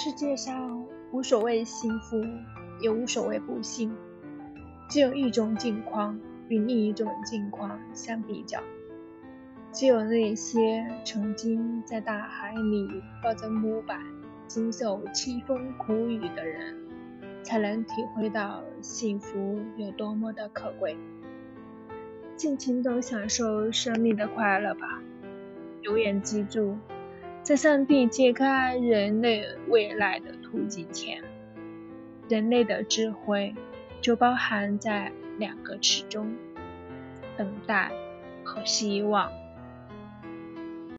[0.00, 2.24] 世界上无所谓幸福，
[2.80, 3.92] 也无所谓不幸，
[4.88, 8.62] 只有一种境况与另一种境况相比较。
[9.72, 14.00] 只有那些曾经在大海里抱着木板，
[14.46, 16.76] 经受凄风苦雨的人，
[17.42, 20.96] 才能体会到幸福有多么的可贵。
[22.36, 25.02] 尽情的享受生命的快乐吧，
[25.82, 26.78] 永远记住。
[27.42, 31.22] 在上帝揭开人类未来的途径前，
[32.28, 33.54] 人类的智慧
[34.02, 36.36] 就包含在两个词中：
[37.36, 37.90] 等待
[38.44, 39.32] 和希望。